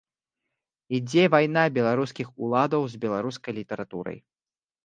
Ідзе 0.99 1.23
вайна 1.35 1.63
беларускіх 1.77 2.27
уладаў 2.47 2.81
з 2.95 3.05
беларускай 3.05 3.53
літаратурай. 3.63 4.19